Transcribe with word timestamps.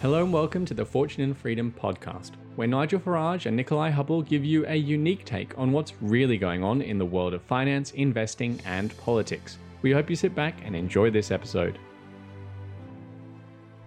Hello 0.00 0.22
and 0.22 0.32
welcome 0.32 0.64
to 0.64 0.74
the 0.74 0.84
Fortune 0.84 1.24
and 1.24 1.36
Freedom 1.36 1.74
podcast, 1.76 2.30
where 2.54 2.68
Nigel 2.68 3.00
Farage 3.00 3.46
and 3.46 3.58
Nickolai 3.58 3.90
Hubble 3.90 4.22
give 4.22 4.44
you 4.44 4.64
a 4.68 4.76
unique 4.76 5.24
take 5.24 5.58
on 5.58 5.72
what's 5.72 5.92
really 6.00 6.38
going 6.38 6.62
on 6.62 6.82
in 6.82 6.98
the 6.98 7.04
world 7.04 7.34
of 7.34 7.42
finance, 7.42 7.90
investing, 7.90 8.60
and 8.64 8.96
politics. 8.98 9.58
We 9.82 9.90
hope 9.90 10.08
you 10.08 10.14
sit 10.14 10.36
back 10.36 10.54
and 10.64 10.76
enjoy 10.76 11.10
this 11.10 11.32
episode. 11.32 11.80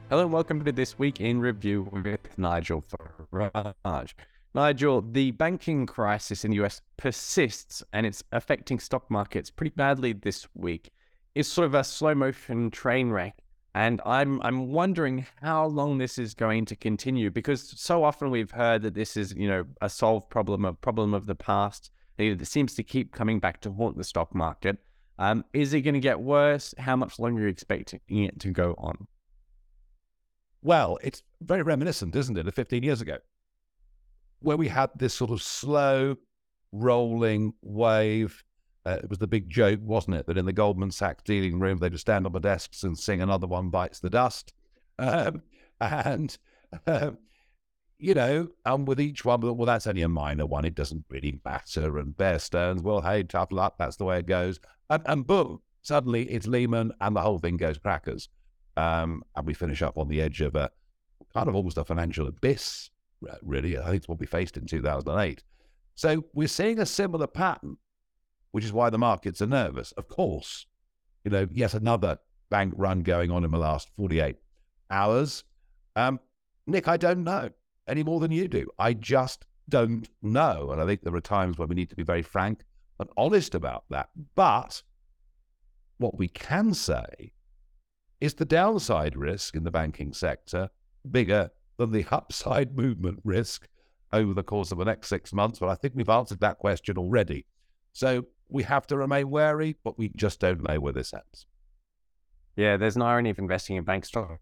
Hello 0.09 0.23
and 0.23 0.33
welcome 0.33 0.65
to 0.65 0.73
This 0.73 0.99
Week 0.99 1.21
in 1.21 1.39
Review 1.39 1.87
with 2.03 2.37
Nigel 2.37 2.83
Farage. 3.31 4.13
Nigel, 4.53 5.01
the 5.01 5.31
banking 5.31 5.85
crisis 5.85 6.43
in 6.43 6.51
the 6.51 6.61
US 6.61 6.81
persists 6.97 7.83
and 7.93 8.05
it's 8.05 8.21
affecting 8.33 8.79
stock 8.79 9.09
markets 9.09 9.49
pretty 9.49 9.73
badly 9.77 10.11
this 10.11 10.45
week. 10.55 10.89
It's 11.35 11.47
sort 11.47 11.67
of 11.67 11.73
a 11.73 11.85
slow 11.85 12.13
motion 12.13 12.69
train 12.69 13.11
wreck 13.11 13.41
and 13.73 14.01
I'm 14.05 14.41
I'm 14.41 14.71
wondering 14.71 15.25
how 15.41 15.65
long 15.67 15.97
this 15.97 16.17
is 16.17 16.33
going 16.33 16.65
to 16.65 16.75
continue 16.75 17.31
because 17.31 17.73
so 17.79 18.03
often 18.03 18.29
we've 18.29 18.51
heard 18.51 18.81
that 18.81 18.95
this 18.95 19.15
is, 19.15 19.33
you 19.33 19.47
know, 19.47 19.65
a 19.81 19.89
solved 19.89 20.29
problem, 20.29 20.65
a 20.65 20.73
problem 20.73 21.13
of 21.13 21.25
the 21.25 21.35
past 21.35 21.91
that 22.17 22.45
seems 22.45 22.75
to 22.75 22.83
keep 22.83 23.13
coming 23.13 23.39
back 23.39 23.61
to 23.61 23.71
haunt 23.71 23.97
the 23.97 24.03
stock 24.03 24.35
market. 24.35 24.77
Um, 25.17 25.45
is 25.53 25.73
it 25.73 25.81
going 25.81 25.93
to 25.93 25.99
get 25.99 26.19
worse? 26.19 26.73
How 26.77 26.95
much 26.95 27.17
longer 27.19 27.41
are 27.41 27.45
you 27.45 27.49
expecting 27.49 27.99
it 28.09 28.39
to 28.41 28.49
go 28.49 28.75
on? 28.77 29.07
Well, 30.61 30.97
it's 31.01 31.23
very 31.41 31.63
reminiscent, 31.63 32.15
isn't 32.15 32.37
it, 32.37 32.47
of 32.47 32.53
15 32.53 32.83
years 32.83 33.01
ago, 33.01 33.17
where 34.39 34.57
we 34.57 34.67
had 34.67 34.89
this 34.95 35.13
sort 35.13 35.31
of 35.31 35.41
slow 35.41 36.17
rolling 36.71 37.53
wave 37.61 38.43
uh, 38.85 38.97
it 39.03 39.09
was 39.09 39.19
the 39.19 39.27
big 39.27 39.49
joke, 39.49 39.79
wasn't 39.83 40.15
it, 40.15 40.25
that 40.27 40.37
in 40.37 40.45
the 40.45 40.53
Goldman 40.53 40.91
Sachs 40.91 41.23
dealing 41.23 41.59
room 41.59 41.77
they'd 41.77 41.97
stand 41.99 42.25
on 42.25 42.31
the 42.31 42.39
desks 42.39 42.83
and 42.83 42.97
sing 42.97 43.21
"Another 43.21 43.47
One 43.47 43.69
Bites 43.69 43.99
the 43.99 44.09
Dust," 44.09 44.53
um, 44.97 45.43
and 45.79 46.37
uh, 46.87 47.11
you 47.99 48.15
know, 48.15 48.49
and 48.65 48.87
with 48.87 48.99
each 48.99 49.23
one, 49.23 49.41
well, 49.41 49.65
that's 49.65 49.87
only 49.87 50.01
a 50.01 50.09
minor 50.09 50.45
one; 50.45 50.65
it 50.65 50.75
doesn't 50.75 51.05
really 51.09 51.39
matter. 51.45 51.99
And 51.99 52.17
Bear 52.17 52.39
Stearns, 52.39 52.81
well, 52.81 53.01
hey, 53.01 53.23
tough 53.23 53.51
luck, 53.51 53.75
that's 53.77 53.97
the 53.97 54.05
way 54.05 54.19
it 54.19 54.25
goes. 54.25 54.59
And, 54.89 55.03
and 55.05 55.27
boom, 55.27 55.61
suddenly 55.83 56.23
it's 56.31 56.47
Lehman, 56.47 56.91
and 57.01 57.15
the 57.15 57.21
whole 57.21 57.37
thing 57.39 57.57
goes 57.57 57.77
crackers. 57.77 58.29
Um, 58.77 59.23
and 59.35 59.45
we 59.45 59.53
finish 59.53 59.81
up 59.81 59.97
on 59.97 60.07
the 60.07 60.21
edge 60.21 60.41
of 60.41 60.55
a 60.55 60.71
kind 61.33 61.47
of 61.47 61.55
almost 61.55 61.77
a 61.77 61.83
financial 61.83 62.27
abyss. 62.27 62.89
Really, 63.43 63.77
I 63.77 63.83
think 63.83 63.97
it's 63.97 64.07
what 64.07 64.19
we 64.19 64.25
faced 64.25 64.57
in 64.57 64.65
2008. 64.65 65.43
So 65.93 66.25
we're 66.33 66.47
seeing 66.47 66.79
a 66.79 66.85
similar 66.85 67.27
pattern 67.27 67.77
which 68.51 68.65
is 68.65 68.73
why 68.73 68.89
the 68.89 68.97
markets 68.97 69.41
are 69.41 69.47
nervous. 69.47 69.91
Of 69.93 70.07
course, 70.07 70.65
you 71.23 71.31
know, 71.31 71.47
yet 71.51 71.73
another 71.73 72.19
bank 72.49 72.73
run 72.77 73.01
going 73.01 73.31
on 73.31 73.43
in 73.43 73.51
the 73.51 73.57
last 73.57 73.89
48 73.95 74.35
hours. 74.89 75.43
Um, 75.95 76.19
Nick, 76.67 76.87
I 76.87 76.97
don't 76.97 77.23
know 77.23 77.49
any 77.87 78.03
more 78.03 78.19
than 78.19 78.31
you 78.31 78.47
do. 78.47 78.67
I 78.77 78.93
just 78.93 79.45
don't 79.69 80.07
know. 80.21 80.69
And 80.71 80.81
I 80.81 80.85
think 80.85 81.01
there 81.01 81.15
are 81.15 81.21
times 81.21 81.57
where 81.57 81.67
we 81.67 81.75
need 81.75 81.89
to 81.89 81.95
be 81.95 82.03
very 82.03 82.21
frank 82.21 82.63
and 82.99 83.09
honest 83.17 83.55
about 83.55 83.85
that. 83.89 84.09
But 84.35 84.83
what 85.97 86.17
we 86.17 86.27
can 86.27 86.73
say 86.73 87.33
is 88.19 88.35
the 88.35 88.45
downside 88.45 89.15
risk 89.15 89.55
in 89.55 89.63
the 89.63 89.71
banking 89.71 90.13
sector 90.13 90.69
bigger 91.09 91.49
than 91.77 91.91
the 91.91 92.05
upside 92.11 92.75
movement 92.77 93.19
risk 93.23 93.67
over 94.13 94.33
the 94.33 94.43
course 94.43 94.71
of 94.71 94.77
the 94.77 94.85
next 94.85 95.07
six 95.07 95.33
months? 95.33 95.59
But 95.59 95.69
I 95.69 95.75
think 95.75 95.93
we've 95.95 96.09
answered 96.09 96.41
that 96.41 96.59
question 96.59 96.97
already. 96.97 97.45
So 97.93 98.25
we 98.51 98.63
have 98.63 98.85
to 98.87 98.97
remain 98.97 99.29
wary, 99.29 99.77
but 99.83 99.97
we 99.97 100.11
just 100.15 100.39
don't 100.39 100.67
know 100.67 100.79
where 100.79 100.93
this 100.93 101.13
ends. 101.13 101.45
Yeah, 102.55 102.77
there's 102.77 102.95
an 102.95 103.01
irony 103.01 103.29
of 103.29 103.39
investing 103.39 103.77
in 103.77 103.83
bank 103.83 104.05
stock. 104.05 104.39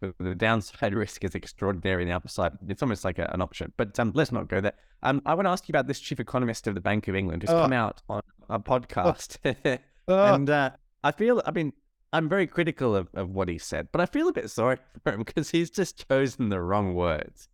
The 0.00 0.34
downside 0.34 0.94
risk 1.04 1.24
is 1.24 1.34
extraordinary, 1.34 2.02
and 2.02 2.10
the 2.10 2.16
upside, 2.16 2.52
it's 2.68 2.82
almost 2.82 3.04
like 3.04 3.18
a, 3.18 3.30
an 3.32 3.40
option. 3.40 3.72
But 3.76 3.98
um, 3.98 4.12
let's 4.14 4.32
not 4.32 4.48
go 4.48 4.60
there. 4.60 4.74
Um, 5.02 5.22
I 5.24 5.34
want 5.34 5.46
to 5.46 5.50
ask 5.50 5.68
you 5.68 5.72
about 5.72 5.86
this 5.86 6.00
chief 6.00 6.20
economist 6.20 6.66
of 6.66 6.74
the 6.74 6.80
Bank 6.80 7.08
of 7.08 7.14
England 7.14 7.42
who's 7.42 7.50
uh, 7.50 7.62
come 7.62 7.72
out 7.72 8.02
on 8.08 8.22
a 8.48 8.58
podcast. 8.58 9.38
Uh, 10.08 10.34
and 10.34 10.50
uh, 10.50 10.70
I 11.04 11.12
feel, 11.12 11.40
I 11.46 11.52
mean, 11.52 11.72
I'm 12.12 12.28
very 12.28 12.48
critical 12.48 12.96
of, 12.96 13.06
of 13.14 13.30
what 13.30 13.46
he 13.46 13.56
said, 13.56 13.86
but 13.92 14.00
I 14.00 14.06
feel 14.06 14.26
a 14.26 14.32
bit 14.32 14.50
sorry 14.50 14.78
for 15.04 15.12
him 15.12 15.22
because 15.22 15.50
he's 15.50 15.70
just 15.70 16.08
chosen 16.08 16.48
the 16.48 16.60
wrong 16.60 16.94
words. 16.94 17.48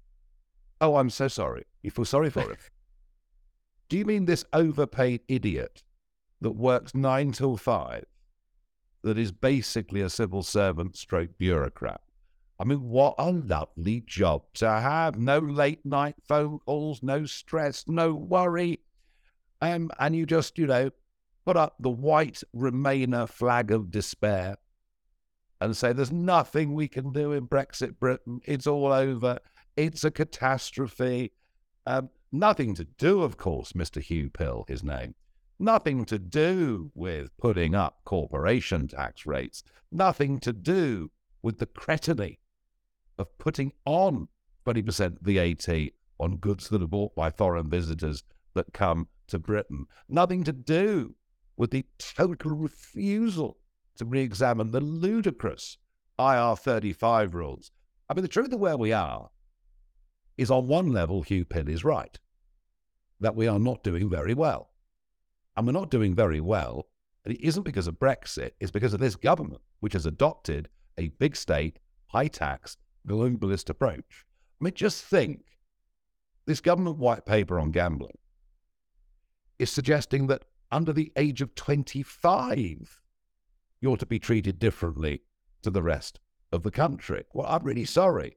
Oh, 0.80 0.96
I'm 0.96 1.10
so 1.10 1.28
sorry. 1.28 1.66
You 1.82 1.90
feel 1.90 2.06
sorry 2.06 2.30
for 2.30 2.40
him? 2.40 2.56
Do 3.88 3.96
you 3.96 4.04
mean 4.04 4.26
this 4.26 4.44
overpaid 4.52 5.22
idiot 5.28 5.82
that 6.40 6.50
works 6.52 6.94
nine 6.94 7.32
till 7.32 7.56
five, 7.56 8.04
that 9.02 9.16
is 9.18 9.32
basically 9.32 10.02
a 10.02 10.10
civil 10.10 10.42
servant 10.42 10.96
stroke 10.96 11.30
bureaucrat? 11.38 12.00
I 12.60 12.64
mean, 12.64 12.88
what 12.88 13.14
a 13.18 13.30
lovely 13.30 14.02
job 14.04 14.42
to 14.54 14.68
have. 14.68 15.16
No 15.18 15.38
late 15.38 15.86
night 15.86 16.16
phone 16.26 16.58
calls, 16.58 17.02
no 17.02 17.24
stress, 17.24 17.84
no 17.86 18.12
worry. 18.12 18.80
Um, 19.60 19.90
and 19.98 20.14
you 20.14 20.26
just, 20.26 20.58
you 20.58 20.66
know, 20.66 20.90
put 21.46 21.56
up 21.56 21.76
the 21.78 21.88
white 21.88 22.42
Remainer 22.54 23.28
flag 23.28 23.70
of 23.70 23.90
despair 23.90 24.56
and 25.60 25.76
say, 25.76 25.92
there's 25.92 26.12
nothing 26.12 26.74
we 26.74 26.88
can 26.88 27.12
do 27.12 27.32
in 27.32 27.48
Brexit 27.48 27.98
Britain. 27.98 28.40
It's 28.44 28.66
all 28.66 28.92
over. 28.92 29.38
It's 29.76 30.04
a 30.04 30.10
catastrophe. 30.10 31.32
Um, 31.86 32.10
Nothing 32.30 32.74
to 32.74 32.84
do, 32.84 33.22
of 33.22 33.36
course, 33.38 33.72
Mr. 33.72 34.02
Huw 34.02 34.30
Pill, 34.32 34.64
his 34.68 34.84
name. 34.84 35.14
Nothing 35.58 36.04
to 36.04 36.18
do 36.18 36.92
with 36.94 37.36
putting 37.38 37.74
up 37.74 38.00
corporation 38.04 38.86
tax 38.86 39.24
rates. 39.24 39.64
Nothing 39.90 40.38
to 40.40 40.52
do 40.52 41.10
with 41.42 41.58
the 41.58 41.66
cretiny 41.66 42.38
of 43.18 43.36
putting 43.38 43.72
on 43.86 44.28
20% 44.66 45.18
VAT 45.20 45.92
on 46.20 46.36
goods 46.36 46.68
that 46.68 46.82
are 46.82 46.86
bought 46.86 47.14
by 47.14 47.30
foreign 47.30 47.70
visitors 47.70 48.22
that 48.54 48.74
come 48.74 49.08
to 49.28 49.38
Britain. 49.38 49.86
Nothing 50.08 50.44
to 50.44 50.52
do 50.52 51.14
with 51.56 51.70
the 51.70 51.86
total 51.98 52.52
refusal 52.52 53.56
to 53.96 54.04
re 54.04 54.20
examine 54.20 54.70
the 54.70 54.80
ludicrous 54.80 55.78
IR 56.18 56.56
35 56.56 57.34
rules. 57.34 57.70
I 58.08 58.14
mean, 58.14 58.22
the 58.22 58.28
truth 58.28 58.52
of 58.52 58.60
where 58.60 58.76
we 58.76 58.92
are 58.92 59.30
is 60.38 60.50
on 60.50 60.68
one 60.68 60.92
level, 60.92 61.24
Huw 61.24 61.46
Pill 61.46 61.68
is 61.68 61.84
right 61.84 62.18
that 63.20 63.34
we 63.34 63.48
are 63.48 63.58
not 63.58 63.82
doing 63.82 64.08
very 64.08 64.32
well. 64.32 64.70
And 65.56 65.66
we're 65.66 65.72
not 65.72 65.90
doing 65.90 66.14
very 66.14 66.40
well. 66.40 66.86
And 67.24 67.34
it 67.34 67.44
isn't 67.44 67.64
because 67.64 67.88
of 67.88 67.98
Brexit, 67.98 68.52
it's 68.60 68.70
because 68.70 68.94
of 68.94 69.00
this 69.00 69.16
government, 69.16 69.60
which 69.80 69.92
has 69.92 70.06
adopted 70.06 70.68
a 70.96 71.08
big 71.08 71.36
state, 71.36 71.80
high 72.06 72.28
tax, 72.28 72.76
globalist 73.06 73.68
approach. 73.68 74.24
I 74.60 74.64
mean, 74.64 74.74
just 74.74 75.04
think 75.04 75.40
this 76.46 76.60
government 76.60 76.98
white 76.98 77.26
paper 77.26 77.58
on 77.58 77.72
gambling 77.72 78.16
is 79.58 79.70
suggesting 79.70 80.28
that 80.28 80.44
under 80.70 80.92
the 80.92 81.12
age 81.16 81.42
of 81.42 81.54
25, 81.54 83.00
you're 83.80 83.96
to 83.96 84.06
be 84.06 84.18
treated 84.18 84.58
differently 84.58 85.22
to 85.62 85.70
the 85.70 85.82
rest 85.82 86.20
of 86.52 86.62
the 86.62 86.70
country. 86.70 87.24
Well, 87.32 87.46
I'm 87.48 87.64
really 87.64 87.84
sorry. 87.84 88.36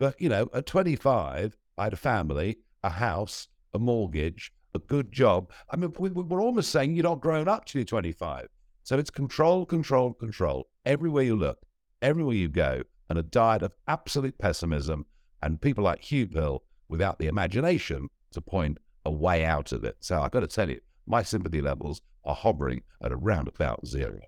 But, 0.00 0.20
you 0.20 0.30
know, 0.30 0.48
at 0.54 0.64
25, 0.64 1.56
I 1.76 1.84
had 1.84 1.92
a 1.92 1.96
family, 1.96 2.56
a 2.82 2.88
house, 2.88 3.48
a 3.74 3.78
mortgage, 3.78 4.50
a 4.74 4.78
good 4.78 5.12
job. 5.12 5.52
I 5.70 5.76
mean, 5.76 5.92
we, 5.98 6.08
are 6.10 6.40
almost 6.40 6.70
saying 6.70 6.94
you're 6.94 7.04
not 7.04 7.20
grown 7.20 7.48
up 7.48 7.66
till 7.66 7.80
you're 7.80 7.84
25. 7.84 8.48
So 8.82 8.98
it's 8.98 9.10
control, 9.10 9.66
control, 9.66 10.14
control. 10.14 10.68
Everywhere 10.86 11.24
you 11.24 11.36
look, 11.36 11.58
everywhere 12.00 12.34
you 12.34 12.48
go, 12.48 12.82
and 13.10 13.18
a 13.18 13.22
diet 13.22 13.62
of 13.62 13.74
absolute 13.88 14.38
pessimism 14.38 15.04
and 15.42 15.60
people 15.60 15.84
like 15.84 16.00
Huw 16.02 16.60
without 16.88 17.18
the 17.18 17.26
imagination 17.26 18.08
to 18.32 18.40
point 18.40 18.78
a 19.04 19.10
way 19.10 19.44
out 19.44 19.72
of 19.72 19.84
it. 19.84 19.96
So 20.00 20.22
I've 20.22 20.30
got 20.30 20.40
to 20.40 20.46
tell 20.46 20.70
you, 20.70 20.80
my 21.06 21.22
sympathy 21.22 21.60
levels 21.60 22.00
are 22.24 22.34
hovering 22.34 22.82
at 23.02 23.12
around 23.12 23.48
about 23.48 23.86
zero. 23.86 24.20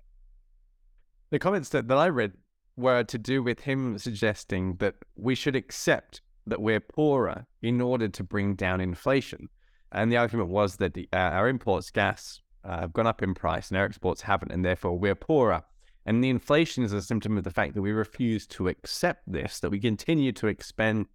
The 1.31 1.39
comments 1.39 1.69
that, 1.69 1.87
that 1.87 1.97
I 1.97 2.09
read 2.09 2.33
were 2.75 3.03
to 3.03 3.17
do 3.17 3.43
with 3.43 3.61
him 3.61 3.97
suggesting 3.97 4.75
that 4.77 4.95
we 5.15 5.35
should 5.35 5.55
accept 5.55 6.21
that 6.45 6.61
we're 6.61 6.79
poorer 6.79 7.45
in 7.61 7.79
order 7.81 8.07
to 8.07 8.23
bring 8.23 8.55
down 8.55 8.81
inflation. 8.81 9.47
And 9.91 10.11
the 10.11 10.17
argument 10.17 10.49
was 10.49 10.77
that 10.77 10.93
the, 10.93 11.07
uh, 11.13 11.17
our 11.17 11.47
imports 11.47 11.91
gas 11.91 12.41
uh, 12.65 12.81
have 12.81 12.93
gone 12.93 13.07
up 13.07 13.21
in 13.21 13.33
price 13.33 13.69
and 13.69 13.77
our 13.77 13.85
exports 13.85 14.21
haven't, 14.21 14.51
and 14.51 14.65
therefore 14.65 14.97
we're 14.97 15.15
poorer. 15.15 15.63
And 16.05 16.23
the 16.23 16.29
inflation 16.29 16.83
is 16.83 16.91
a 16.91 17.01
symptom 17.01 17.37
of 17.37 17.43
the 17.43 17.51
fact 17.51 17.75
that 17.75 17.81
we 17.81 17.91
refuse 17.91 18.45
to 18.47 18.67
accept 18.67 19.31
this, 19.31 19.59
that 19.59 19.69
we 19.69 19.79
continue 19.79 20.31
to 20.33 20.47
expend 20.47 21.05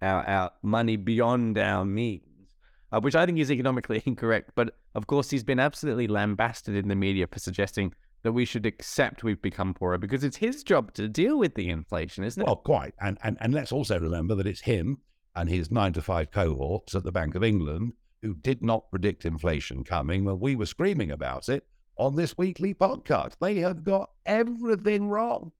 our, 0.00 0.26
our 0.26 0.50
money 0.62 0.96
beyond 0.96 1.58
our 1.58 1.84
means, 1.84 2.54
uh, 2.92 3.00
which 3.00 3.14
I 3.14 3.26
think 3.26 3.38
is 3.38 3.50
economically 3.50 4.02
incorrect. 4.06 4.52
But 4.54 4.76
of 4.94 5.06
course, 5.06 5.28
he's 5.30 5.44
been 5.44 5.60
absolutely 5.60 6.06
lambasted 6.06 6.74
in 6.74 6.88
the 6.88 6.96
media 6.96 7.26
for 7.26 7.38
suggesting 7.38 7.92
that 8.22 8.32
we 8.32 8.44
should 8.44 8.66
accept 8.66 9.24
we've 9.24 9.40
become 9.40 9.74
poorer 9.74 9.98
because 9.98 10.24
it's 10.24 10.36
his 10.36 10.62
job 10.62 10.92
to 10.94 11.08
deal 11.08 11.38
with 11.38 11.54
the 11.54 11.70
inflation, 11.70 12.24
isn't 12.24 12.42
it? 12.42 12.46
Well, 12.46 12.56
quite. 12.56 12.94
And, 13.00 13.18
and, 13.22 13.36
and 13.40 13.54
let's 13.54 13.72
also 13.72 13.98
remember 13.98 14.34
that 14.34 14.46
it's 14.46 14.60
him 14.60 14.98
and 15.34 15.48
his 15.48 15.70
nine 15.70 15.92
to 15.94 16.02
five 16.02 16.30
cohorts 16.30 16.94
at 16.94 17.04
the 17.04 17.12
Bank 17.12 17.34
of 17.34 17.44
England 17.44 17.94
who 18.22 18.34
did 18.34 18.62
not 18.62 18.90
predict 18.90 19.24
inflation 19.24 19.84
coming 19.84 20.24
when 20.24 20.38
we 20.38 20.56
were 20.56 20.66
screaming 20.66 21.10
about 21.10 21.48
it 21.48 21.66
on 21.96 22.16
this 22.16 22.36
weekly 22.36 22.74
podcast. 22.74 23.34
They 23.40 23.56
have 23.56 23.84
got 23.84 24.10
everything 24.26 25.08
wrong. 25.08 25.52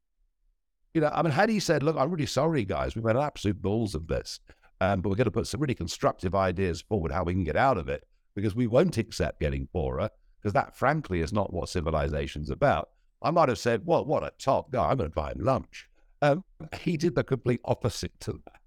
You 0.92 1.02
know, 1.02 1.10
I 1.14 1.22
mean, 1.22 1.32
had 1.32 1.48
he 1.48 1.60
said, 1.60 1.82
"Look, 1.82 1.96
I'm 1.96 2.10
really 2.10 2.26
sorry, 2.26 2.64
guys, 2.64 2.96
we've 2.96 3.04
had 3.04 3.16
absolute 3.16 3.62
balls 3.62 3.94
of 3.94 4.08
this, 4.08 4.40
um, 4.80 5.00
but 5.00 5.08
we're 5.08 5.16
going 5.16 5.26
to 5.26 5.30
put 5.30 5.46
some 5.46 5.60
really 5.60 5.74
constructive 5.74 6.34
ideas 6.34 6.82
forward 6.82 7.12
how 7.12 7.22
we 7.22 7.32
can 7.32 7.44
get 7.44 7.56
out 7.56 7.78
of 7.78 7.88
it 7.88 8.04
because 8.34 8.54
we 8.54 8.66
won't 8.66 8.98
accept 8.98 9.40
getting 9.40 9.68
poorer 9.72 10.10
because 10.40 10.52
that, 10.54 10.76
frankly, 10.76 11.20
is 11.20 11.32
not 11.32 11.52
what 11.52 11.68
civilization's 11.68 12.50
about." 12.50 12.90
I 13.22 13.30
might 13.30 13.48
have 13.48 13.58
said, 13.58 13.82
"Well, 13.84 14.04
what 14.04 14.24
a 14.24 14.32
top 14.38 14.70
guy! 14.70 14.90
I'm 14.90 14.96
going 14.96 15.10
to 15.10 15.14
buy 15.14 15.32
him 15.32 15.44
lunch." 15.44 15.88
Um, 16.22 16.44
he 16.80 16.96
did 16.96 17.14
the 17.14 17.24
complete 17.24 17.60
opposite 17.64 18.18
to 18.20 18.32
that. 18.32 18.60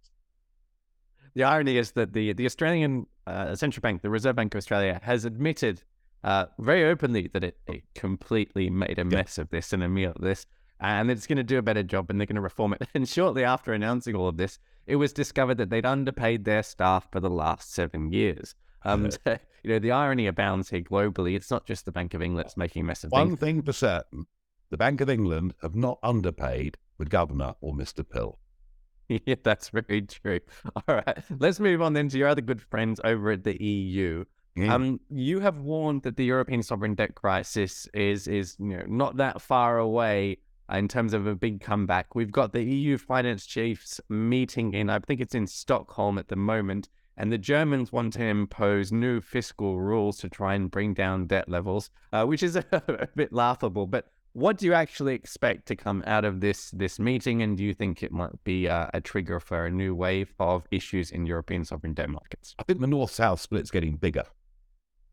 The 1.35 1.43
irony 1.43 1.77
is 1.77 1.91
that 1.91 2.13
the 2.13 2.33
the 2.33 2.45
Australian 2.45 3.07
uh, 3.25 3.55
central 3.55 3.81
bank, 3.81 4.01
the 4.01 4.09
Reserve 4.09 4.35
Bank 4.35 4.53
of 4.53 4.57
Australia, 4.57 4.99
has 5.03 5.25
admitted 5.25 5.83
uh, 6.23 6.45
very 6.59 6.85
openly 6.85 7.29
that 7.33 7.43
it, 7.43 7.57
it 7.67 7.83
completely 7.95 8.69
made 8.69 8.99
a 8.99 9.05
mess 9.05 9.37
of 9.37 9.49
this 9.49 9.73
and 9.73 9.83
a 9.83 9.89
meal 9.89 10.13
of 10.15 10.21
this, 10.21 10.45
and 10.79 11.09
it's 11.09 11.27
going 11.27 11.37
to 11.37 11.43
do 11.43 11.57
a 11.57 11.61
better 11.61 11.83
job 11.83 12.09
and 12.09 12.19
they're 12.19 12.27
going 12.27 12.35
to 12.35 12.41
reform 12.41 12.73
it. 12.73 12.87
And 12.93 13.07
shortly 13.07 13.43
after 13.43 13.73
announcing 13.73 14.15
all 14.15 14.27
of 14.27 14.37
this, 14.37 14.59
it 14.85 14.97
was 14.97 15.13
discovered 15.13 15.57
that 15.57 15.69
they'd 15.69 15.85
underpaid 15.85 16.45
their 16.45 16.63
staff 16.63 17.07
for 17.11 17.19
the 17.19 17.29
last 17.29 17.73
seven 17.73 18.11
years. 18.11 18.55
Um, 18.85 19.12
so, 19.12 19.19
you 19.63 19.71
know, 19.71 19.80
the 19.80 19.91
irony 19.91 20.27
abounds 20.27 20.69
here 20.69 20.81
globally. 20.81 21.35
It's 21.35 21.51
not 21.51 21.65
just 21.65 21.85
the 21.85 21.91
Bank 21.91 22.13
of 22.13 22.21
England 22.21 22.45
that's 22.45 22.57
making 22.57 22.81
a 22.81 22.85
mess 22.85 23.03
of 23.03 23.12
One 23.12 23.30
things. 23.30 23.39
thing 23.39 23.62
for 23.62 23.74
certain, 23.74 24.25
the 24.69 24.77
Bank 24.77 25.01
of 25.01 25.09
England 25.09 25.53
have 25.62 25.75
not 25.75 26.00
underpaid 26.03 26.77
the 26.97 27.06
governor 27.06 27.56
or 27.62 27.74
Mr. 27.74 28.07
Pill. 28.07 28.39
yeah, 29.09 29.35
that's 29.44 29.69
very 29.69 30.01
true. 30.01 30.39
All 30.75 30.95
right, 30.95 31.18
let's 31.39 31.59
move 31.59 31.81
on 31.81 31.94
then 31.94 32.09
to 32.09 32.18
your 32.18 32.27
other 32.27 32.41
good 32.41 32.62
friends 32.62 33.00
over 33.03 33.31
at 33.31 33.44
the 33.44 33.62
EU. 33.62 34.25
Mm. 34.57 34.69
Um, 34.69 35.00
you 35.09 35.39
have 35.39 35.57
warned 35.57 36.03
that 36.03 36.15
the 36.15 36.25
European 36.25 36.62
sovereign 36.62 36.94
debt 36.94 37.15
crisis 37.15 37.88
is 37.94 38.27
is 38.27 38.56
you 38.59 38.77
know 38.77 38.83
not 38.88 39.18
that 39.18 39.41
far 39.41 39.79
away 39.79 40.38
in 40.71 40.88
terms 40.88 41.13
of 41.13 41.25
a 41.25 41.36
big 41.36 41.59
comeback. 41.59 42.13
We've 42.13 42.31
got 42.31 42.53
the 42.53 42.63
EU 42.63 42.97
finance 42.97 43.45
chiefs 43.45 44.00
meeting 44.09 44.74
in 44.74 44.89
I 44.89 45.00
think 45.00 45.21
it's 45.21 45.36
in 45.36 45.47
Stockholm 45.47 46.18
at 46.18 46.27
the 46.27 46.36
moment, 46.36 46.89
and 47.18 47.31
the 47.31 47.38
Germans 47.38 47.92
want 47.92 48.13
to 48.13 48.24
impose 48.24 48.92
new 48.92 49.21
fiscal 49.21 49.80
rules 49.80 50.18
to 50.18 50.30
try 50.30 50.56
and 50.56 50.71
bring 50.71 50.94
down 50.94 51.27
debt 51.27 51.48
levels, 51.48 51.89
uh, 52.12 52.25
which 52.25 52.42
is 52.42 52.56
a, 52.56 52.65
a 52.71 53.07
bit 53.15 53.31
laughable. 53.31 53.86
But 53.86 54.07
what 54.33 54.57
do 54.57 54.65
you 54.65 54.74
actually 54.74 55.13
expect 55.13 55.68
to 55.68 55.75
come 55.75 56.04
out 56.07 56.25
of 56.25 56.42
this 56.42 56.71
this 56.71 57.00
meeting, 57.00 57.44
and 57.44 57.56
do 57.56 57.63
you 57.63 57.74
think 57.74 58.01
it 58.01 58.12
might 58.12 58.44
be 58.44 58.68
uh, 58.68 58.88
a 58.94 59.00
trigger 59.00 59.39
for 59.39 59.65
a 59.65 59.71
new 59.71 59.94
wave 59.94 60.33
of 60.39 60.68
issues 60.71 61.12
in 61.12 61.27
European 61.27 61.63
sovereign 61.63 61.94
debt 61.94 62.10
markets? 62.10 62.56
I 62.57 62.63
think 62.63 62.81
the 62.81 62.88
north 62.88 63.12
south 63.12 63.42
split's 63.42 63.69
getting 63.69 63.98
bigger. 63.98 64.24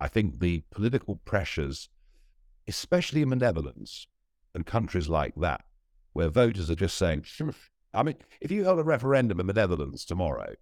I 0.00 0.08
think 0.08 0.41
the 0.41 0.62
political 0.70 1.17
pressures, 1.26 1.91
especially 2.67 3.20
in 3.20 3.29
the 3.29 3.37
Netherlands 3.37 4.08
and 4.55 4.64
countries 4.64 5.11
like 5.11 5.35
that, 5.37 5.64
where 6.14 6.31
voters 6.31 6.70
are 6.70 6.75
just 6.75 6.97
saying, 6.97 7.26
I 7.93 8.02
mean, 8.02 8.17
if 8.41 8.50
you 8.50 8.64
held 8.64 8.79
a 8.79 8.85
referendum 8.85 9.38
in 9.38 9.47
the 9.47 9.52
Netherlands 9.52 10.06
tomorrow 10.06 10.55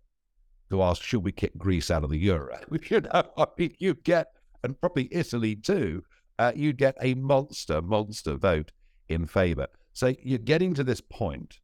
to 0.71 0.83
ask, 0.83 1.03
should 1.03 1.25
we 1.25 1.33
kick 1.33 1.57
Greece 1.57 1.91
out 1.91 2.05
of 2.05 2.11
the 2.11 2.19
euro? 2.19 2.59
You 2.91 3.01
know, 3.01 3.23
I 3.37 3.47
mean, 3.57 3.75
you 3.79 3.95
get, 3.95 4.29
and 4.63 4.81
probably 4.81 5.09
Italy 5.11 5.57
too, 5.57 6.03
uh, 6.39 6.53
you 6.55 6.73
get 6.73 6.97
a 7.01 7.15
monster, 7.15 7.83
monster 7.83 8.37
vote 8.37 8.73
in 9.09 9.27
favour. 9.27 9.67
So 9.93 10.15
you're 10.23 10.39
getting 10.39 10.75
to 10.75 10.85
this 10.85 11.01
point, 11.01 11.59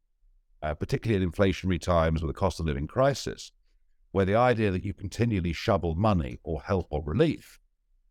uh, 0.61 0.73
particularly 0.73 1.23
in 1.23 1.31
inflationary 1.31 1.79
times 1.79 2.21
with 2.21 2.31
a 2.31 2.33
cost 2.33 2.59
of 2.59 2.65
living 2.65 2.87
crisis, 2.87 3.51
where 4.11 4.25
the 4.25 4.35
idea 4.35 4.71
that 4.71 4.83
you 4.83 4.93
continually 4.93 5.53
shovel 5.53 5.95
money 5.95 6.39
or 6.43 6.61
help 6.61 6.87
or 6.89 7.03
relief 7.03 7.59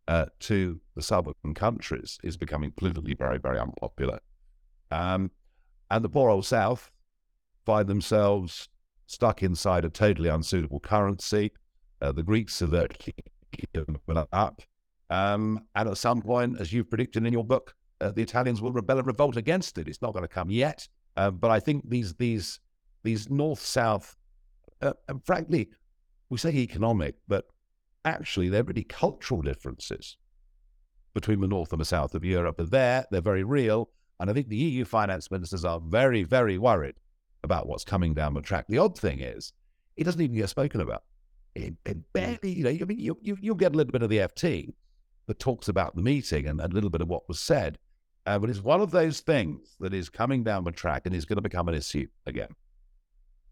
uh, 0.07 0.25
to 0.39 0.79
the 0.95 1.01
southern 1.01 1.53
countries 1.55 2.19
is 2.23 2.37
becoming 2.37 2.71
politically 2.71 3.13
very, 3.13 3.37
very 3.37 3.59
unpopular. 3.59 4.19
Um, 4.91 5.31
and 5.89 6.03
the 6.03 6.09
poor 6.09 6.29
old 6.29 6.45
South 6.45 6.91
find 7.65 7.87
themselves 7.87 8.69
stuck 9.07 9.43
inside 9.43 9.85
a 9.85 9.89
totally 9.89 10.29
unsuitable 10.29 10.79
currency. 10.79 11.51
Uh, 12.01 12.11
the 12.11 12.23
Greeks 12.23 12.61
are 12.61 12.67
them 13.73 14.27
up. 14.31 14.61
Um, 15.09 15.65
and 15.75 15.89
at 15.89 15.97
some 15.97 16.21
point, 16.21 16.59
as 16.59 16.73
you've 16.73 16.89
predicted 16.89 17.25
in 17.25 17.33
your 17.33 17.43
book, 17.43 17.75
uh, 18.01 18.11
the 18.11 18.21
Italians 18.21 18.61
will 18.61 18.71
rebel 18.71 18.97
and 18.97 19.07
revolt 19.07 19.37
against 19.37 19.77
it. 19.77 19.87
It's 19.87 20.01
not 20.01 20.13
going 20.13 20.23
to 20.23 20.27
come 20.27 20.49
yet, 20.49 20.87
uh, 21.15 21.31
but 21.31 21.51
I 21.51 21.59
think 21.59 21.89
these 21.89 22.13
these 22.15 22.59
these 23.03 23.29
north 23.29 23.61
south, 23.61 24.15
uh, 24.81 24.93
and 25.07 25.23
frankly, 25.23 25.69
we 26.29 26.37
say 26.37 26.51
economic, 26.51 27.15
but 27.27 27.45
actually 28.03 28.49
they're 28.49 28.63
really 28.63 28.83
cultural 28.83 29.41
differences 29.41 30.17
between 31.13 31.39
the 31.39 31.47
north 31.47 31.71
and 31.71 31.79
the 31.79 31.85
south 31.85 32.15
of 32.15 32.25
Europe. 32.25 32.59
Are 32.59 32.65
there? 32.65 33.05
They're 33.11 33.21
very 33.21 33.43
real, 33.43 33.89
and 34.19 34.29
I 34.29 34.33
think 34.33 34.49
the 34.49 34.57
EU 34.57 34.83
finance 34.83 35.31
ministers 35.31 35.63
are 35.63 35.79
very 35.79 36.23
very 36.23 36.57
worried 36.57 36.95
about 37.45 37.67
what's 37.67 37.85
coming 37.85 38.13
down 38.13 38.33
the 38.33 38.41
track. 38.41 38.65
The 38.67 38.79
odd 38.79 38.99
thing 38.99 39.21
is, 39.21 39.53
it 39.95 40.03
doesn't 40.03 40.21
even 40.21 40.35
get 40.35 40.49
spoken 40.49 40.81
about. 40.81 41.03
It, 41.55 41.75
it 41.85 41.97
barely, 42.11 42.51
you 42.51 42.63
know, 42.65 42.69
I 42.69 42.83
mean, 42.83 42.99
you, 42.99 43.17
you 43.21 43.37
you'll 43.39 43.55
get 43.55 43.73
a 43.73 43.77
little 43.77 43.93
bit 43.93 44.03
of 44.03 44.09
the 44.09 44.17
FT 44.17 44.73
that 45.27 45.39
talks 45.39 45.69
about 45.69 45.95
the 45.95 46.01
meeting 46.01 46.47
and, 46.47 46.59
and 46.59 46.71
a 46.71 46.75
little 46.75 46.89
bit 46.89 47.01
of 47.01 47.07
what 47.07 47.27
was 47.29 47.39
said. 47.39 47.77
Uh, 48.25 48.39
but 48.39 48.49
it's 48.49 48.61
one 48.61 48.81
of 48.81 48.91
those 48.91 49.21
things 49.21 49.75
that 49.79 49.93
is 49.93 50.09
coming 50.09 50.43
down 50.43 50.63
the 50.63 50.71
track 50.71 51.03
and 51.05 51.15
is 51.15 51.25
going 51.25 51.37
to 51.37 51.41
become 51.41 51.69
an 51.69 51.75
issue 51.75 52.07
again. 52.25 52.49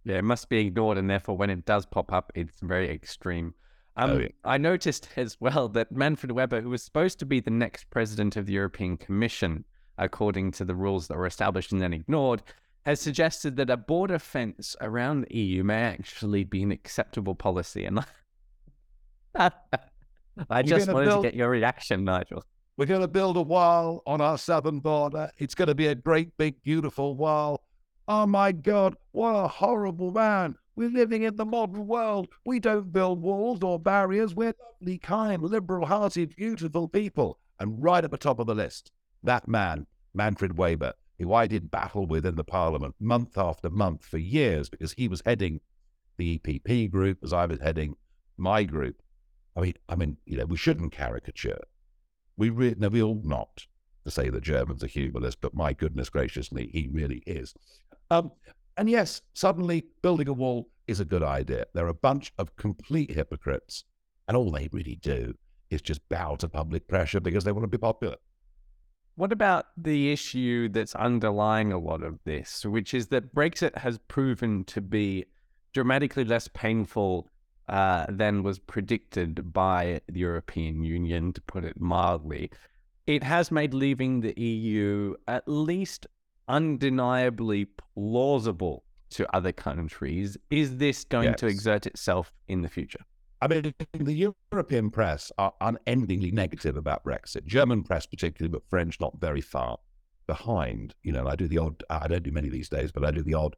Yeah, 0.03 0.17
it 0.17 0.23
must 0.23 0.49
be 0.49 0.65
ignored, 0.65 0.97
and 0.97 1.09
therefore, 1.09 1.37
when 1.37 1.49
it 1.49 1.65
does 1.65 1.85
pop 1.85 2.11
up, 2.11 2.31
it's 2.35 2.59
very 2.61 2.89
extreme. 2.89 3.53
Um, 3.95 4.09
Oh, 4.09 4.17
yeah. 4.19 4.27
I 4.43 4.57
noticed 4.57 5.07
as 5.15 5.39
well 5.39 5.69
that 5.69 5.91
Manfred 5.91 6.31
Weber, 6.31 6.61
who 6.61 6.69
was 6.69 6.83
supposed 6.83 7.19
to 7.19 7.25
be 7.25 7.39
the 7.39 7.51
next 7.51 7.89
president 7.89 8.35
of 8.35 8.47
the 8.47 8.53
European 8.53 8.97
Commission, 8.97 9.63
according 9.97 10.51
to 10.53 10.65
the 10.65 10.75
rules 10.75 11.07
that 11.07 11.17
were 11.17 11.27
established 11.27 11.71
and 11.71 11.81
then 11.81 11.93
ignored, 11.93 12.41
has 12.85 12.99
suggested 12.99 13.55
that 13.55 13.69
a 13.69 13.77
border 13.77 14.19
fence 14.19 14.75
around 14.81 15.21
the 15.21 15.37
EU 15.37 15.63
may 15.63 15.83
actually 15.83 16.43
be 16.43 16.63
an 16.63 16.71
acceptable 16.71 17.35
policy. 17.35 17.85
And 17.85 18.05
I 19.35 20.61
just 20.63 20.91
wanted 20.91 21.05
build- 21.05 21.23
to 21.23 21.29
get 21.29 21.35
your 21.35 21.49
reaction, 21.49 22.03
Nigel. 22.03 22.43
We're 22.75 22.87
going 22.87 23.01
to 23.01 23.07
build 23.07 23.37
a 23.37 23.41
wall 23.41 24.01
on 24.07 24.19
our 24.19 24.37
southern 24.37 24.79
border. 24.79 25.29
It's 25.37 25.53
going 25.53 25.67
to 25.67 25.75
be 25.75 25.87
a 25.87 25.95
great, 25.95 26.35
big, 26.37 26.61
beautiful 26.63 27.15
wall. 27.15 27.63
Oh 28.07 28.25
my 28.25 28.51
God, 28.51 28.95
what 29.11 29.31
a 29.31 29.47
horrible 29.47 30.11
man. 30.11 30.55
We're 30.75 30.89
living 30.89 31.21
in 31.21 31.35
the 31.35 31.45
modern 31.45 31.85
world. 31.85 32.29
We 32.45 32.59
don't 32.59 32.91
build 32.91 33.21
walls 33.21 33.59
or 33.61 33.79
barriers. 33.79 34.33
We're 34.33 34.55
lovely, 34.81 34.97
kind, 34.97 35.43
liberal 35.43 35.85
hearted, 35.85 36.35
beautiful 36.35 36.87
people. 36.87 37.37
And 37.59 37.81
right 37.81 38.03
at 38.03 38.09
the 38.09 38.17
top 38.17 38.39
of 38.39 38.47
the 38.47 38.55
list, 38.55 38.91
that 39.21 39.47
man, 39.47 39.85
Manfred 40.15 40.57
Weber, 40.57 40.93
who 41.23 41.33
I 41.33 41.47
did 41.47 41.71
battle 41.71 42.05
with 42.05 42.25
in 42.25 42.35
the 42.35 42.43
parliament 42.43 42.95
month 42.99 43.37
after 43.37 43.69
month 43.69 44.05
for 44.05 44.17
years 44.17 44.69
because 44.69 44.93
he 44.93 45.07
was 45.07 45.21
heading 45.25 45.61
the 46.17 46.37
EPP 46.37 46.91
group 46.91 47.19
as 47.23 47.33
I 47.33 47.45
was 47.45 47.59
heading 47.59 47.95
my 48.37 48.63
group. 48.63 49.01
I 49.55 49.61
mean, 49.61 49.73
I 49.89 49.95
mean, 49.95 50.17
you 50.25 50.37
know, 50.37 50.45
we 50.45 50.57
shouldn't 50.57 50.91
caricature. 50.91 51.61
We 52.37 52.49
re- 52.49 52.75
no, 52.77 52.89
we 52.89 53.01
ought 53.01 53.23
not 53.23 53.65
to 54.05 54.11
say 54.11 54.29
that 54.29 54.43
Germans 54.43 54.83
are 54.83 54.87
humorless, 54.87 55.35
but 55.35 55.53
my 55.53 55.73
goodness 55.73 56.09
graciously, 56.09 56.69
he 56.73 56.89
really 56.91 57.23
is. 57.25 57.53
Um, 58.11 58.31
and 58.77 58.89
yes, 58.89 59.21
suddenly 59.33 59.85
building 60.01 60.27
a 60.27 60.33
wall 60.33 60.69
is 60.87 60.99
a 60.99 61.05
good 61.05 61.23
idea. 61.23 61.65
They're 61.73 61.87
a 61.87 61.93
bunch 61.93 62.33
of 62.37 62.55
complete 62.55 63.11
hypocrites, 63.11 63.85
and 64.27 64.35
all 64.35 64.51
they 64.51 64.69
really 64.71 64.99
do 65.01 65.35
is 65.69 65.81
just 65.81 66.07
bow 66.09 66.35
to 66.35 66.49
public 66.49 66.87
pressure 66.87 67.19
because 67.19 67.43
they 67.43 67.51
want 67.51 67.63
to 67.63 67.67
be 67.67 67.77
popular. 67.77 68.17
What 69.15 69.31
about 69.31 69.67
the 69.77 70.11
issue 70.11 70.69
that's 70.69 70.95
underlying 70.95 71.71
a 71.71 71.77
lot 71.77 72.01
of 72.01 72.17
this, 72.23 72.65
which 72.65 72.95
is 72.95 73.07
that 73.07 73.33
Brexit 73.33 73.77
has 73.77 73.99
proven 74.07 74.63
to 74.65 74.81
be 74.81 75.25
dramatically 75.71 76.25
less 76.25 76.47
painful 76.47 77.29
uh, 77.69 78.07
than 78.09 78.41
was 78.41 78.57
predicted 78.57 79.53
by 79.53 80.01
the 80.07 80.19
European 80.21 80.83
Union, 80.83 81.31
to 81.33 81.41
put 81.41 81.63
it 81.63 81.79
mildly? 81.79 82.49
It 83.05 83.21
has 83.21 83.51
made 83.51 83.75
leaving 83.75 84.21
the 84.21 84.33
EU 84.39 85.13
at 85.27 85.43
least 85.47 86.07
undeniably 86.47 87.65
plausible 87.65 88.83
to 89.11 89.35
other 89.35 89.51
countries. 89.51 90.37
Is 90.49 90.77
this 90.77 91.03
going 91.03 91.35
to 91.35 91.45
exert 91.45 91.85
itself 91.85 92.33
in 92.47 92.63
the 92.63 92.69
future? 92.69 93.05
I 93.43 93.47
mean, 93.47 93.73
the 93.93 94.33
European 94.53 94.89
press 94.89 95.29
are 95.37 95.53
unendingly 95.59 96.31
negative 96.31 96.77
about 96.77 97.03
Brexit. 97.03 97.45
German 97.45 97.83
press, 97.83 98.05
particularly, 98.05 98.49
but 98.49 98.69
French, 98.69 99.01
not 99.01 99.19
very 99.19 99.41
far 99.41 99.79
behind. 100.27 100.95
You 101.03 101.11
know, 101.11 101.27
I 101.27 101.35
do 101.35 101.49
the 101.49 101.57
odd, 101.57 101.83
I 101.89 102.07
don't 102.07 102.23
do 102.23 102.31
many 102.31 102.47
these 102.47 102.69
days, 102.69 102.93
but 102.93 103.03
I 103.03 103.11
do 103.11 103.21
the 103.21 103.33
odd 103.33 103.57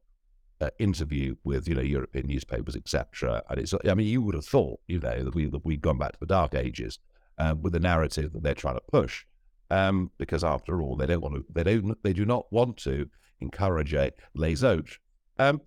uh, 0.60 0.72
interview 0.80 1.36
with, 1.44 1.68
you 1.68 1.76
know, 1.76 1.84
European 1.84 2.26
newspapers, 2.26 2.76
etc. 2.76 3.44
And 3.48 3.60
it's, 3.60 3.76
I 3.88 3.94
mean, 3.94 4.08
you 4.08 4.24
would 4.24 4.34
have 4.34 4.46
thought, 4.48 4.80
you 4.88 5.00
know, 5.00 5.24
that, 5.24 5.36
we, 5.36 5.46
that 5.46 5.64
we'd 5.64 5.84
gone 5.84 6.00
back 6.00 6.14
to 6.14 6.20
the 6.20 6.26
dark 6.26 6.56
ages 6.56 6.98
um, 7.38 7.62
with 7.62 7.74
the 7.74 7.80
narrative 7.80 8.34
that 8.34 8.42
they're 8.42 8.56
trying 8.56 8.78
to 8.78 8.84
push. 8.92 9.24
Um, 9.70 10.10
because 10.18 10.44
after 10.44 10.82
all, 10.82 10.96
they 10.96 11.06
don't 11.06 11.22
want 11.22 11.36
to, 11.36 11.46
they 11.54 11.64
don't, 11.64 11.96
they 12.04 12.14
do 12.14 12.26
not 12.26 12.52
want 12.52 12.78
to 12.78 13.08
encourage 13.40 13.94
a 13.94 14.12
les 14.34 14.64
autres. 14.64 14.98
Um, 15.38 15.62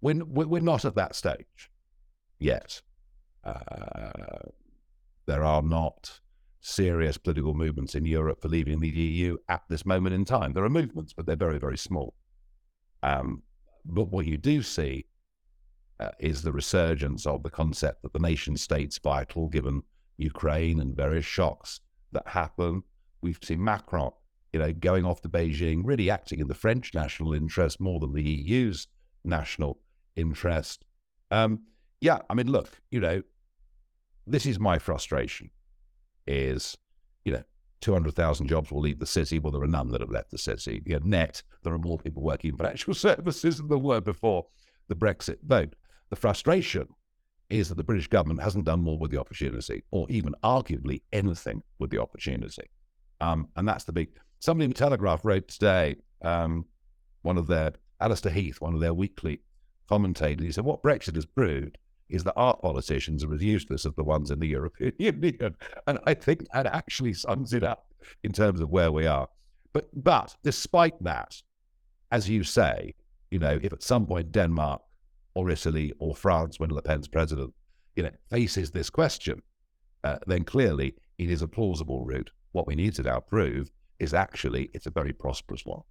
we're, 0.00 0.24
we're 0.24 0.60
not 0.60 0.84
at 0.84 0.96
that 0.96 1.14
stage 1.14 1.69
yet. 2.40 2.80
Uh, 3.44 4.50
there 5.26 5.44
are 5.44 5.62
not 5.62 6.20
serious 6.60 7.16
political 7.16 7.54
movements 7.54 7.94
in 7.94 8.04
Europe 8.04 8.42
for 8.42 8.48
leaving 8.48 8.80
the 8.80 8.88
EU 8.88 9.36
at 9.48 9.62
this 9.68 9.86
moment 9.86 10.14
in 10.14 10.24
time. 10.24 10.52
There 10.52 10.64
are 10.64 10.70
movements, 10.70 11.12
but 11.12 11.26
they're 11.26 11.36
very, 11.36 11.58
very 11.58 11.78
small. 11.78 12.14
Um, 13.02 13.42
but 13.84 14.10
what 14.10 14.26
you 14.26 14.36
do 14.36 14.62
see 14.62 15.06
uh, 15.98 16.10
is 16.18 16.42
the 16.42 16.52
resurgence 16.52 17.26
of 17.26 17.42
the 17.42 17.50
concept 17.50 18.02
that 18.02 18.12
the 18.12 18.18
nation 18.18 18.56
state's 18.56 18.98
vital 18.98 19.48
given 19.48 19.82
Ukraine 20.18 20.80
and 20.80 20.96
various 20.96 21.24
shocks 21.24 21.80
that 22.12 22.26
happen. 22.26 22.82
We've 23.22 23.38
seen 23.42 23.62
Macron, 23.62 24.12
you 24.52 24.60
know, 24.60 24.72
going 24.72 25.04
off 25.04 25.22
to 25.22 25.28
Beijing, 25.28 25.82
really 25.84 26.10
acting 26.10 26.40
in 26.40 26.48
the 26.48 26.54
French 26.54 26.92
national 26.94 27.34
interest 27.34 27.80
more 27.80 28.00
than 28.00 28.12
the 28.12 28.22
EU's 28.22 28.88
national 29.24 29.78
interest. 30.16 30.84
Um, 31.30 31.60
yeah, 32.00 32.18
I 32.28 32.34
mean, 32.34 32.50
look, 32.50 32.80
you 32.90 33.00
know, 33.00 33.22
this 34.26 34.46
is 34.46 34.58
my 34.58 34.78
frustration 34.78 35.50
is, 36.26 36.76
you 37.24 37.32
know, 37.32 37.42
200,000 37.80 38.46
jobs 38.46 38.70
will 38.70 38.80
leave 38.80 38.98
the 38.98 39.06
city. 39.06 39.38
Well, 39.38 39.52
there 39.52 39.62
are 39.62 39.66
none 39.66 39.90
that 39.90 40.00
have 40.00 40.10
left 40.10 40.30
the 40.30 40.38
city. 40.38 40.82
You 40.84 40.94
know, 40.94 41.04
net, 41.04 41.42
there 41.62 41.72
are 41.72 41.78
more 41.78 41.98
people 41.98 42.22
working 42.22 42.50
in 42.50 42.56
financial 42.56 42.94
services 43.06 43.58
than 43.58 43.68
there 43.68 43.78
were 43.78 44.00
before 44.00 44.46
the 44.88 44.94
Brexit 44.94 45.38
vote. 45.42 45.74
The 46.10 46.16
frustration 46.16 46.88
is 47.48 47.68
that 47.68 47.76
the 47.76 47.84
British 47.84 48.06
government 48.06 48.42
hasn't 48.42 48.64
done 48.64 48.82
more 48.82 48.98
with 48.98 49.10
the 49.10 49.18
opportunity, 49.18 49.82
or 49.90 50.06
even 50.08 50.34
arguably 50.44 51.02
anything 51.12 51.62
with 51.78 51.90
the 51.90 52.00
opportunity. 52.00 52.68
Um, 53.20 53.48
and 53.56 53.66
that's 53.66 53.84
the 53.84 53.92
big. 53.92 54.10
Somebody 54.38 54.66
in 54.66 54.70
the 54.70 54.78
Telegraph 54.78 55.24
wrote 55.24 55.48
today, 55.48 55.96
um, 56.22 56.66
one 57.22 57.36
of 57.36 57.46
their, 57.46 57.72
Allister 58.00 58.30
Heath, 58.30 58.60
one 58.60 58.74
of 58.74 58.80
their 58.80 58.94
weekly 58.94 59.40
commentators, 59.88 60.46
he 60.46 60.52
said, 60.52 60.64
What 60.64 60.82
Brexit 60.82 61.16
has 61.16 61.26
proved 61.26 61.76
is 62.10 62.24
that 62.24 62.34
our 62.36 62.56
politicians 62.56 63.24
are 63.24 63.34
as 63.34 63.42
useless 63.42 63.86
as 63.86 63.94
the 63.94 64.04
ones 64.04 64.30
in 64.30 64.40
the 64.40 64.48
European 64.48 64.92
Union. 64.98 65.54
And 65.86 65.98
I 66.06 66.14
think 66.14 66.46
that 66.52 66.66
actually 66.66 67.14
sums 67.14 67.52
it 67.52 67.62
up 67.62 67.86
in 68.22 68.32
terms 68.32 68.60
of 68.60 68.70
where 68.70 68.92
we 68.92 69.06
are. 69.06 69.28
But 69.72 69.88
but 69.94 70.36
despite 70.42 71.02
that, 71.04 71.40
as 72.10 72.28
you 72.28 72.42
say, 72.42 72.94
you 73.30 73.38
know, 73.38 73.58
if 73.62 73.72
at 73.72 73.82
some 73.82 74.06
point 74.06 74.32
Denmark 74.32 74.82
or 75.34 75.50
Italy 75.50 75.92
or 75.98 76.14
France, 76.14 76.58
when 76.58 76.70
Le 76.70 76.82
Pen's 76.82 77.08
president, 77.08 77.54
you 77.94 78.02
know, 78.02 78.10
faces 78.30 78.70
this 78.70 78.90
question, 78.90 79.40
uh, 80.02 80.18
then 80.26 80.44
clearly 80.44 80.94
it 81.18 81.30
is 81.30 81.42
a 81.42 81.48
plausible 81.48 82.04
route. 82.04 82.30
What 82.52 82.66
we 82.66 82.74
need 82.74 82.94
to 82.94 83.02
now 83.02 83.20
prove 83.20 83.70
is 84.00 84.14
actually 84.14 84.70
it's 84.74 84.86
a 84.86 84.90
very 84.90 85.12
prosperous 85.12 85.64
one. 85.64 85.82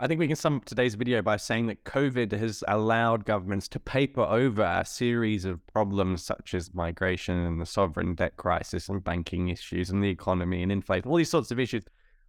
I 0.00 0.08
think 0.08 0.18
we 0.18 0.26
can 0.26 0.36
sum 0.36 0.56
up 0.56 0.64
today's 0.64 0.96
video 0.96 1.22
by 1.22 1.36
saying 1.36 1.66
that 1.68 1.84
COVID 1.84 2.32
has 2.32 2.64
allowed 2.66 3.24
governments 3.24 3.68
to 3.68 3.78
paper 3.78 4.22
over 4.22 4.62
a 4.62 4.84
series 4.84 5.44
of 5.44 5.64
problems 5.68 6.24
such 6.24 6.54
as 6.54 6.74
migration 6.74 7.36
and 7.38 7.60
the 7.60 7.66
sovereign 7.66 8.16
debt 8.16 8.36
crisis 8.36 8.88
and 8.88 9.04
banking 9.04 9.48
issues 9.48 9.90
and 9.90 10.02
the 10.02 10.10
economy 10.10 10.62
and 10.62 10.72
inflation, 10.72 11.08
all 11.08 11.16
these 11.16 11.30
sorts 11.30 11.52
of 11.52 11.60
issues. 11.60 11.84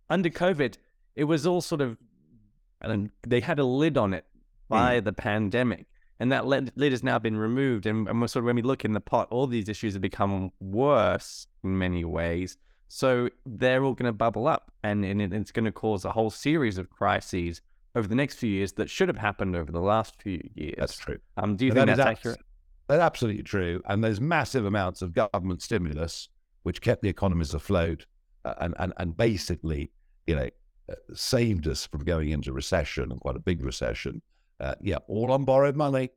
Under 0.10 0.30
COVID, 0.30 0.78
it 1.16 1.24
was 1.24 1.48
all 1.48 1.62
sort 1.62 1.82
of, 1.82 1.98
and 2.82 3.10
they 3.26 3.40
had 3.40 3.58
a 3.58 3.66
lid 3.66 3.98
on 3.98 4.14
it 4.14 4.26
by 4.70 5.00
mm. 5.00 5.04
the 5.04 5.14
pandemic. 5.14 5.88
And 6.20 6.32
that 6.32 6.46
lid, 6.46 6.72
lid 6.76 6.92
has 6.92 7.04
now 7.04 7.18
been 7.18 7.36
removed. 7.36 7.86
And, 7.86 8.08
and 8.08 8.30
sort 8.30 8.44
of 8.44 8.46
when 8.46 8.56
we 8.56 8.62
look 8.62 8.86
in 8.86 8.94
the 8.94 9.02
pot, 9.02 9.28
all 9.32 9.48
these 9.48 9.68
issues 9.68 9.94
have 9.94 10.02
become 10.02 10.52
worse 10.60 11.48
in 11.64 11.78
many 11.78 12.06
ways. 12.06 12.58
So 12.96 13.28
they're 13.48 13.84
all 13.84 13.96
going 13.96 14.06
to 14.06 14.14
bubble 14.14 14.48
up, 14.48 14.72
and, 14.84 15.04
and 15.04 15.20
it's 15.20 15.52
going 15.52 15.66
to 15.66 15.72
cause 15.72 16.06
a 16.06 16.12
whole 16.12 16.30
series 16.30 16.78
of 16.78 16.92
crises 16.92 17.60
over 17.96 18.08
the 18.08 18.14
next 18.14 18.36
few 18.36 18.52
years 18.52 18.74
that 18.74 18.88
should 18.88 19.08
have 19.08 19.18
happened 19.18 19.56
over 19.56 19.72
the 19.72 19.82
last 19.82 20.22
few 20.22 20.48
years. 20.54 20.76
That's 20.78 20.98
true. 21.00 21.18
Um, 21.38 21.56
do 21.56 21.66
you 21.66 21.72
think 21.72 21.88
that 21.88 21.98
that's 21.98 22.08
accurate? 22.08 22.40
That's 22.88 23.02
absolutely 23.02 23.42
true. 23.42 23.82
And 23.88 24.04
there's 24.04 24.22
massive 24.22 24.66
amounts 24.66 25.02
of 25.02 25.12
government 25.12 25.64
stimulus 25.64 26.30
which 26.62 26.82
kept 26.82 27.02
the 27.02 27.10
economies 27.10 27.56
afloat 27.56 28.06
uh, 28.46 28.54
and, 28.60 28.76
and, 28.78 28.94
and 28.98 29.18
basically, 29.18 29.90
you 30.28 30.36
know, 30.36 30.50
uh, 30.88 30.94
saved 31.16 31.68
us 31.68 31.88
from 31.88 32.04
going 32.04 32.30
into 32.30 32.54
recession 32.54 33.12
and 33.12 33.20
quite 33.20 33.36
a 33.36 33.40
big 33.40 33.66
recession. 33.66 34.22
Uh, 34.60 34.76
yeah, 34.82 34.98
all 35.08 35.32
on 35.32 35.46
borrowed 35.46 35.76
money. 35.76 36.12